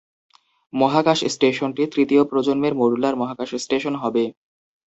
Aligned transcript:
মহাকাশ 0.73 1.19
স্টেশনটি 1.33 1.83
তৃতীয় 1.93 2.21
প্রজন্মের 2.23 2.73
মডুলার 2.75 3.15
মহাকাশ 3.15 3.49
স্টেশন 3.55 3.93
হবে। 3.95 4.23